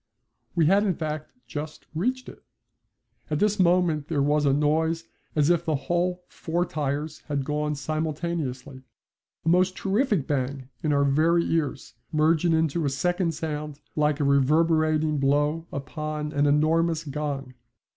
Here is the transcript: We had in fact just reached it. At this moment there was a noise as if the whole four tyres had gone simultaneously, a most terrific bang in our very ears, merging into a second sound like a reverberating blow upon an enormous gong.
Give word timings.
We 0.55 0.65
had 0.65 0.83
in 0.83 0.95
fact 0.95 1.29
just 1.45 1.85
reached 1.93 2.27
it. 2.27 2.43
At 3.29 3.37
this 3.37 3.59
moment 3.59 4.07
there 4.07 4.23
was 4.23 4.47
a 4.47 4.51
noise 4.51 5.03
as 5.35 5.51
if 5.51 5.63
the 5.63 5.75
whole 5.75 6.23
four 6.27 6.65
tyres 6.65 7.19
had 7.27 7.45
gone 7.45 7.75
simultaneously, 7.75 8.81
a 9.45 9.49
most 9.49 9.75
terrific 9.77 10.25
bang 10.25 10.69
in 10.81 10.91
our 10.91 11.03
very 11.05 11.45
ears, 11.45 11.93
merging 12.11 12.53
into 12.53 12.83
a 12.83 12.89
second 12.89 13.35
sound 13.35 13.79
like 13.95 14.19
a 14.19 14.23
reverberating 14.23 15.19
blow 15.19 15.67
upon 15.71 16.31
an 16.33 16.47
enormous 16.47 17.03
gong. 17.03 17.53